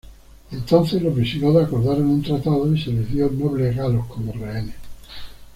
Entonces 0.51 0.99
los 0.99 1.15
visigodos 1.15 1.67
acordaron 1.67 2.07
un 2.09 2.23
tratado 2.23 2.73
y 2.73 2.81
se 2.81 2.89
les 2.89 3.07
dio 3.11 3.29
nobles 3.29 3.75
galos 3.75 4.07
como 4.07 4.31
rehenes. 4.33 4.73